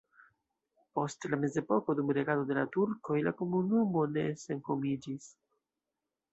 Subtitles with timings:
[0.99, 5.33] Post la mezepoko dum regado de la turkoj la komunumo ne senhomiĝis.